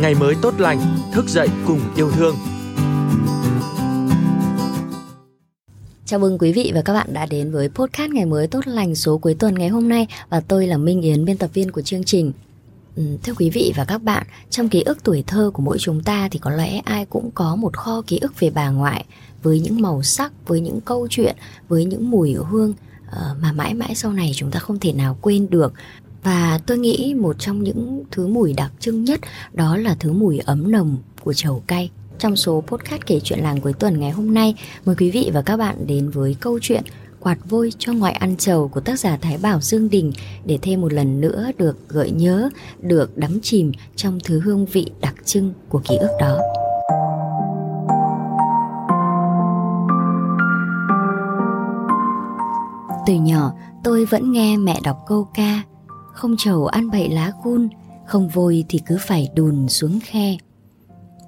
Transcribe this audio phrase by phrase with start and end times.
[0.00, 0.80] ngày mới tốt lành,
[1.12, 2.36] thức dậy cùng yêu thương.
[6.04, 8.94] Chào mừng quý vị và các bạn đã đến với podcast ngày mới tốt lành
[8.94, 11.82] số cuối tuần ngày hôm nay và tôi là Minh Yến, biên tập viên của
[11.82, 12.32] chương trình.
[12.96, 16.02] Ừ, thưa quý vị và các bạn, trong ký ức tuổi thơ của mỗi chúng
[16.02, 19.04] ta thì có lẽ ai cũng có một kho ký ức về bà ngoại
[19.42, 21.36] với những màu sắc, với những câu chuyện,
[21.68, 22.74] với những mùi hương
[23.10, 25.72] ờ, mà mãi mãi sau này chúng ta không thể nào quên được.
[26.26, 29.20] Và tôi nghĩ một trong những thứ mùi đặc trưng nhất
[29.52, 31.90] đó là thứ mùi ấm nồng của chầu cay.
[32.18, 35.42] Trong số podcast kể chuyện làng cuối tuần ngày hôm nay, mời quý vị và
[35.42, 36.82] các bạn đến với câu chuyện
[37.20, 40.12] Quạt vôi cho ngoại ăn trầu của tác giả Thái Bảo Dương Đình
[40.44, 42.48] để thêm một lần nữa được gợi nhớ,
[42.80, 46.38] được đắm chìm trong thứ hương vị đặc trưng của ký ức đó.
[53.06, 53.52] Từ nhỏ,
[53.84, 55.62] tôi vẫn nghe mẹ đọc câu ca
[56.16, 57.68] không trầu ăn bậy lá cun,
[58.06, 60.36] Không vôi thì cứ phải đùn xuống khe.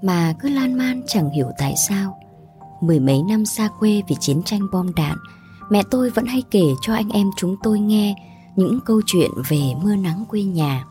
[0.02, 2.18] Mà cứ lan man chẳng hiểu tại sao.
[2.80, 5.16] Mười mấy năm xa quê vì chiến tranh bom đạn
[5.70, 8.14] Mẹ tôi vẫn hay kể cho anh em chúng tôi nghe
[8.56, 10.84] Những câu chuyện về mưa nắng quê nhà.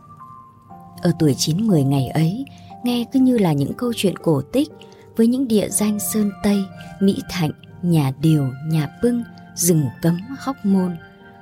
[1.01, 2.45] Ở tuổi 9-10 ngày ấy
[2.83, 4.69] Nghe cứ như là những câu chuyện cổ tích
[5.15, 6.63] Với những địa danh Sơn Tây,
[6.99, 7.51] Mỹ Thạnh,
[7.81, 9.23] Nhà Điều, Nhà Bưng
[9.55, 10.97] rừng cấm hóc môn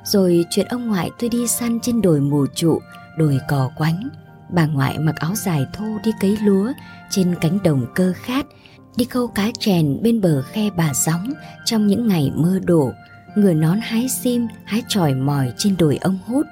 [0.05, 2.79] rồi chuyện ông ngoại tôi đi săn trên đồi mù trụ,
[3.17, 4.09] đồi cò quánh.
[4.53, 6.71] Bà ngoại mặc áo dài thô đi cấy lúa
[7.09, 8.45] trên cánh đồng cơ khát,
[8.95, 11.33] đi câu cá chèn bên bờ khe bà gióng
[11.65, 12.91] trong những ngày mưa đổ
[13.35, 16.45] người nón hái sim, hái tròi mỏi trên đồi ông hút.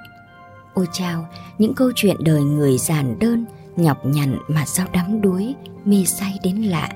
[0.73, 3.45] Ôi chao, những câu chuyện đời người giản đơn,
[3.75, 6.89] nhọc nhằn mà sao đắm đuối, mê say đến lạ.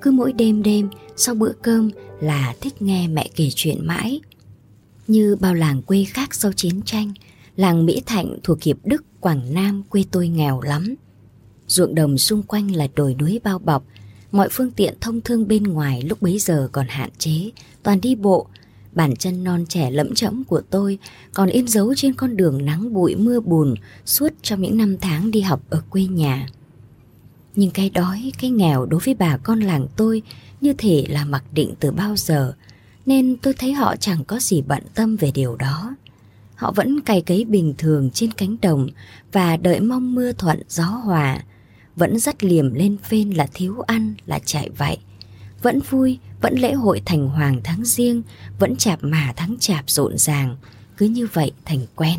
[0.00, 4.20] Cứ mỗi đêm đêm, sau bữa cơm là thích nghe mẹ kể chuyện mãi.
[5.10, 7.12] Như bao làng quê khác sau chiến tranh,
[7.56, 10.94] làng Mỹ Thạnh thuộc Hiệp Đức, Quảng Nam quê tôi nghèo lắm.
[11.66, 13.84] Ruộng đồng xung quanh là đồi núi bao bọc,
[14.32, 17.50] mọi phương tiện thông thương bên ngoài lúc bấy giờ còn hạn chế,
[17.82, 18.46] toàn đi bộ.
[18.92, 20.98] Bàn chân non trẻ lẫm chẫm của tôi
[21.34, 25.30] còn in dấu trên con đường nắng bụi mưa bùn suốt trong những năm tháng
[25.30, 26.46] đi học ở quê nhà.
[27.56, 30.22] Nhưng cái đói, cái nghèo đối với bà con làng tôi
[30.60, 32.54] như thể là mặc định từ bao giờ,
[33.06, 35.94] nên tôi thấy họ chẳng có gì bận tâm về điều đó.
[36.54, 38.88] Họ vẫn cày cấy bình thường trên cánh đồng
[39.32, 41.44] và đợi mong mưa thuận gió hòa,
[41.96, 44.98] vẫn dắt liềm lên phên là thiếu ăn là chạy vậy.
[45.62, 48.22] Vẫn vui, vẫn lễ hội thành hoàng tháng riêng,
[48.58, 50.56] vẫn chạp mà tháng chạp rộn ràng,
[50.96, 52.18] cứ như vậy thành quen.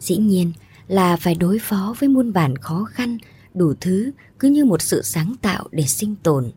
[0.00, 0.52] Dĩ nhiên
[0.88, 3.18] là phải đối phó với muôn bản khó khăn,
[3.54, 6.50] đủ thứ cứ như một sự sáng tạo để sinh tồn.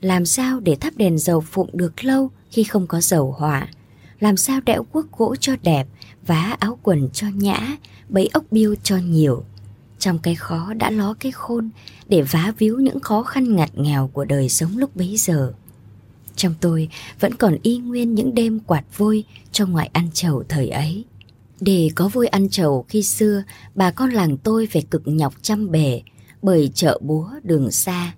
[0.00, 3.68] Làm sao để thắp đèn dầu phụng được lâu khi không có dầu hỏa?
[4.20, 5.86] Làm sao đẽo quốc gỗ cho đẹp,
[6.26, 7.76] vá áo quần cho nhã,
[8.08, 9.44] bấy ốc biêu cho nhiều?
[9.98, 11.70] Trong cái khó đã ló cái khôn
[12.08, 15.52] để vá víu những khó khăn ngặt nghèo của đời sống lúc bấy giờ.
[16.36, 16.88] Trong tôi
[17.20, 21.04] vẫn còn y nguyên những đêm quạt vôi cho ngoại ăn trầu thời ấy.
[21.60, 23.42] Để có vui ăn trầu khi xưa,
[23.74, 26.02] bà con làng tôi phải cực nhọc chăm bể,
[26.42, 28.14] bởi chợ búa đường xa.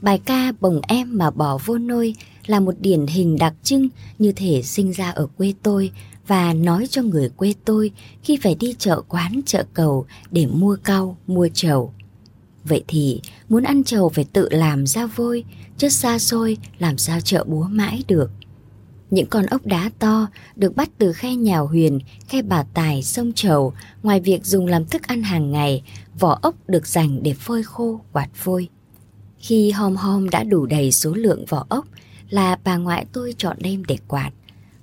[0.00, 2.14] Bài ca bồng em mà bỏ vô nôi
[2.46, 3.88] là một điển hình đặc trưng
[4.18, 5.90] như thể sinh ra ở quê tôi
[6.26, 7.90] và nói cho người quê tôi
[8.22, 11.92] khi phải đi chợ quán chợ cầu để mua cau, mua trầu.
[12.64, 15.44] Vậy thì muốn ăn trầu phải tự làm ra vôi,
[15.76, 18.30] chứ xa xôi làm sao chợ búa mãi được.
[19.10, 20.26] Những con ốc đá to
[20.56, 21.98] được bắt từ khe nhào huyền,
[22.28, 23.72] khe bà tài, sông trầu,
[24.02, 25.82] ngoài việc dùng làm thức ăn hàng ngày,
[26.18, 28.68] vỏ ốc được dành để phơi khô, quạt phôi.
[29.38, 31.86] Khi hòm hòm đã đủ đầy số lượng vỏ ốc
[32.30, 34.30] là bà ngoại tôi chọn đem để quạt.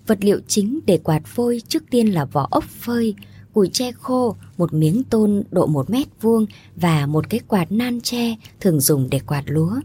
[0.08, 3.16] Vật liệu chính để quạt phôi trước tiên là vỏ ốc phơi,
[3.54, 6.46] củi tre khô, một miếng tôn độ một mét vuông
[6.76, 9.80] và một cái quạt nan tre thường dùng để quạt lúa.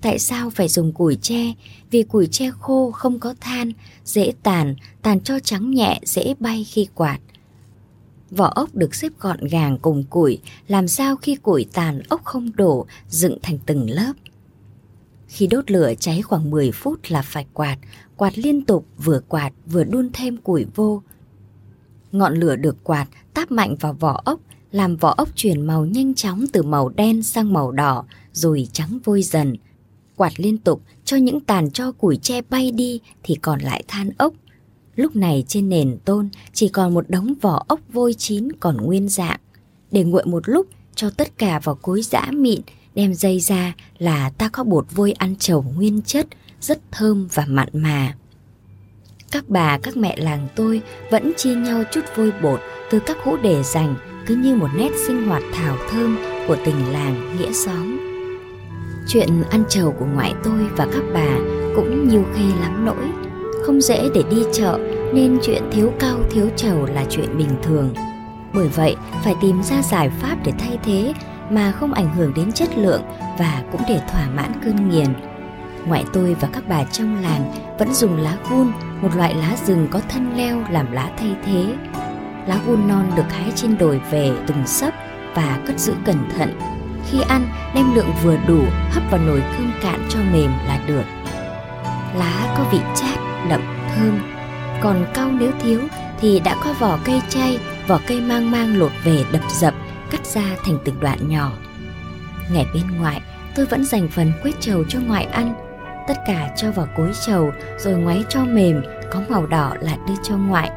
[0.00, 1.54] Tại sao phải dùng củi tre?
[1.90, 3.72] Vì củi tre khô không có than,
[4.04, 7.18] dễ tàn, tàn cho trắng nhẹ, dễ bay khi quạt.
[8.30, 12.50] Vỏ ốc được xếp gọn gàng cùng củi, làm sao khi củi tàn ốc không
[12.56, 14.12] đổ, dựng thành từng lớp.
[15.28, 17.76] Khi đốt lửa cháy khoảng 10 phút là phải quạt,
[18.16, 21.02] quạt liên tục vừa quạt vừa đun thêm củi vô.
[22.12, 24.40] Ngọn lửa được quạt táp mạnh vào vỏ ốc,
[24.72, 28.98] làm vỏ ốc chuyển màu nhanh chóng từ màu đen sang màu đỏ, rồi trắng
[29.04, 29.56] vôi dần.
[30.16, 34.10] Quạt liên tục cho những tàn cho củi tre bay đi thì còn lại than
[34.18, 34.34] ốc,
[34.98, 39.08] Lúc này trên nền tôn chỉ còn một đống vỏ ốc vôi chín còn nguyên
[39.08, 39.40] dạng.
[39.90, 42.60] Để nguội một lúc cho tất cả vào cối giã mịn,
[42.94, 46.26] đem dây ra là ta có bột vôi ăn trầu nguyên chất,
[46.60, 48.16] rất thơm và mặn mà.
[49.30, 52.60] Các bà, các mẹ làng tôi vẫn chia nhau chút vôi bột
[52.90, 53.94] từ các hũ để dành,
[54.26, 56.18] cứ như một nét sinh hoạt thảo thơm
[56.48, 57.98] của tình làng nghĩa xóm.
[59.08, 61.38] Chuyện ăn trầu của ngoại tôi và các bà
[61.76, 63.28] cũng nhiều khê lắm nỗi,
[63.68, 64.78] không dễ để đi chợ
[65.14, 67.94] nên chuyện thiếu cao thiếu trầu là chuyện bình thường.
[68.54, 71.12] Bởi vậy phải tìm ra giải pháp để thay thế
[71.50, 73.02] mà không ảnh hưởng đến chất lượng
[73.38, 75.06] và cũng để thỏa mãn cơn nghiền.
[75.86, 78.72] Ngoại tôi và các bà trong làng vẫn dùng lá gun,
[79.02, 81.64] một loại lá rừng có thân leo làm lá thay thế.
[82.46, 84.94] Lá gun non được hái trên đồi về từng sấp
[85.34, 86.58] và cất giữ cẩn thận.
[87.10, 88.60] Khi ăn, đem lượng vừa đủ
[88.90, 91.04] hấp vào nồi cơm cạn cho mềm là được.
[92.18, 93.60] Lá có vị chát, đậm,
[93.94, 94.18] thơm.
[94.80, 95.80] Còn cau nếu thiếu
[96.20, 99.74] thì đã có vỏ cây chay, vỏ cây mang mang lột về đập dập,
[100.10, 101.52] cắt ra thành từng đoạn nhỏ.
[102.52, 103.20] Ngày bên ngoại,
[103.54, 105.54] tôi vẫn dành phần quét trầu cho ngoại ăn.
[106.08, 110.14] Tất cả cho vào cối trầu rồi ngoáy cho mềm, có màu đỏ là đưa
[110.22, 110.70] cho ngoại.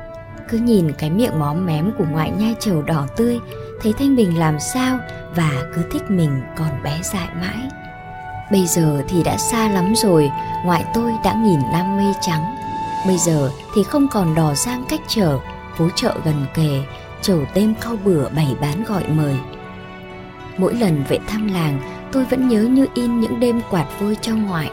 [0.49, 3.39] Cứ nhìn cái miệng móm mém của ngoại nhai trầu đỏ tươi,
[3.81, 4.99] thấy Thanh Bình làm sao
[5.35, 7.69] và cứ thích mình còn bé dại mãi.
[8.51, 10.31] Bây giờ thì đã xa lắm rồi,
[10.65, 12.55] ngoại tôi đã nghìn năm mây trắng.
[13.07, 15.39] Bây giờ thì không còn đò giang cách trở,
[15.77, 16.83] phố chợ gần kề,
[17.21, 19.37] chầu tem khao bữa bày bán gọi mời.
[20.57, 21.81] Mỗi lần về thăm làng,
[22.11, 24.71] tôi vẫn nhớ như in những đêm quạt vôi cho ngoại.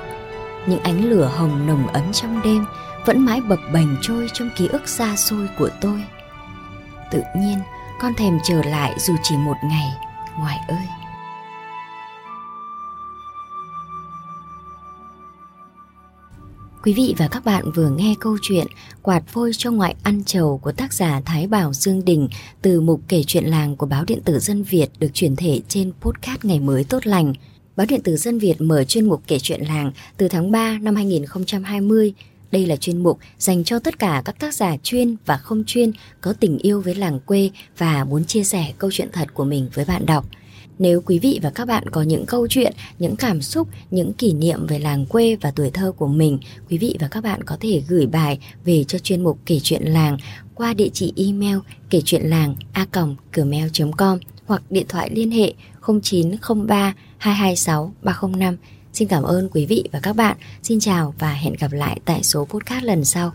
[0.67, 2.67] Những ánh lửa hồng nồng ấm trong đêm
[3.05, 6.05] vẫn mãi bập bềnh trôi trong ký ức xa xôi của tôi.
[7.11, 7.59] Tự nhiên,
[8.01, 9.89] con thèm trở lại dù chỉ một ngày,
[10.39, 10.98] ngoại ơi.
[16.89, 18.67] Quý vị và các bạn vừa nghe câu chuyện
[19.03, 22.29] Quạt vôi cho ngoại ăn trầu của tác giả Thái Bảo Dương Đình
[22.63, 25.93] từ mục kể chuyện làng của báo điện tử Dân Việt được chuyển thể trên
[26.01, 27.33] podcast Ngày mới tốt lành.
[27.77, 30.97] Báo điện tử Dân Việt mở chuyên mục kể chuyện làng từ tháng 3 năm
[30.97, 32.13] 2020.
[32.51, 35.93] Đây là chuyên mục dành cho tất cả các tác giả chuyên và không chuyên
[36.21, 39.69] có tình yêu với làng quê và muốn chia sẻ câu chuyện thật của mình
[39.75, 40.27] với bạn đọc.
[40.79, 44.33] Nếu quý vị và các bạn có những câu chuyện, những cảm xúc, những kỷ
[44.33, 46.39] niệm về làng quê và tuổi thơ của mình,
[46.71, 49.83] quý vị và các bạn có thể gửi bài về cho chuyên mục kể chuyện
[49.83, 50.17] làng
[50.55, 51.59] qua địa chỉ email
[51.91, 52.87] kể chuyện làng a
[53.33, 55.53] gmail.com hoặc điện thoại liên hệ
[56.03, 58.57] 0903 226 305.
[58.93, 60.37] Xin cảm ơn quý vị và các bạn.
[60.63, 63.33] Xin chào và hẹn gặp lại tại số podcast lần sau.